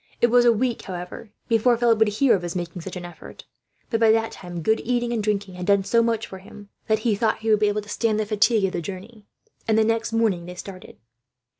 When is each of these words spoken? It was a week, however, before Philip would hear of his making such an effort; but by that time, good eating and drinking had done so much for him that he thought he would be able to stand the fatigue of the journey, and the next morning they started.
It 0.19 0.31
was 0.31 0.45
a 0.45 0.51
week, 0.51 0.81
however, 0.81 1.29
before 1.47 1.77
Philip 1.77 1.99
would 1.99 2.07
hear 2.07 2.33
of 2.33 2.41
his 2.41 2.55
making 2.55 2.81
such 2.81 2.95
an 2.95 3.05
effort; 3.05 3.45
but 3.91 3.99
by 3.99 4.09
that 4.11 4.31
time, 4.31 4.63
good 4.63 4.79
eating 4.83 5.13
and 5.13 5.21
drinking 5.21 5.53
had 5.53 5.67
done 5.67 5.83
so 5.83 6.01
much 6.01 6.25
for 6.25 6.39
him 6.39 6.69
that 6.87 6.97
he 7.05 7.13
thought 7.13 7.37
he 7.41 7.51
would 7.51 7.59
be 7.59 7.67
able 7.67 7.81
to 7.83 7.87
stand 7.89 8.19
the 8.19 8.25
fatigue 8.25 8.65
of 8.65 8.71
the 8.71 8.81
journey, 8.81 9.27
and 9.67 9.77
the 9.77 9.83
next 9.83 10.11
morning 10.11 10.47
they 10.47 10.55
started. 10.55 10.97